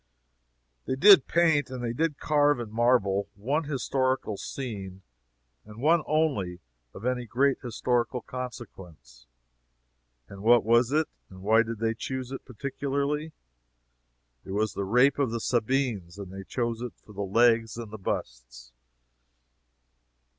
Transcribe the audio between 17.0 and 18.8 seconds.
for the legs and busts.